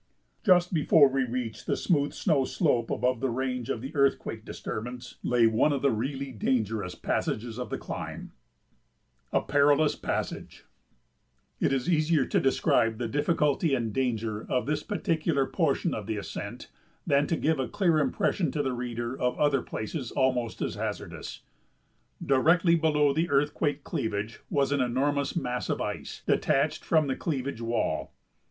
[0.43, 5.17] Just before we reached the smooth snow slope above the range of the earthquake disturbance
[5.21, 8.31] lay one of the really dangerous passages of the climb.
[9.29, 10.65] [Sidenote: A Perilous Passage]
[11.59, 16.17] It is easier to describe the difficulty and danger of this particular portion of the
[16.17, 16.71] ascent
[17.05, 21.43] than to give a clear impression to a reader of other places almost as hazardous.
[22.25, 27.61] Directly below the earthquake cleavage was an enormous mass of ice, detached from the cleavage
[27.61, 28.11] wall.